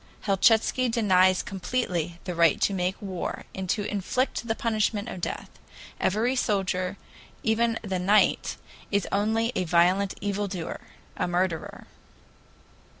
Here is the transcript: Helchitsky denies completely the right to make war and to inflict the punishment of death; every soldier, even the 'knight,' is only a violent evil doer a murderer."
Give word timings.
Helchitsky 0.21 0.89
denies 0.89 1.43
completely 1.43 2.17
the 2.23 2.33
right 2.33 2.59
to 2.61 2.73
make 2.73 2.99
war 2.99 3.43
and 3.53 3.69
to 3.69 3.83
inflict 3.85 4.47
the 4.47 4.55
punishment 4.55 5.07
of 5.09 5.21
death; 5.21 5.51
every 5.99 6.35
soldier, 6.35 6.97
even 7.43 7.77
the 7.83 7.99
'knight,' 7.99 8.57
is 8.89 9.07
only 9.11 9.51
a 9.55 9.63
violent 9.63 10.15
evil 10.19 10.47
doer 10.47 10.79
a 11.17 11.27
murderer." 11.27 11.85